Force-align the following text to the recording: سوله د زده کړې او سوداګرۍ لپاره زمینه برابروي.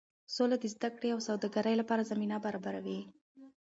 سوله 0.35 0.55
د 0.59 0.65
زده 0.73 0.89
کړې 0.97 1.09
او 1.13 1.19
سوداګرۍ 1.27 1.75
لپاره 1.81 2.07
زمینه 2.11 2.37
برابروي. 2.45 2.99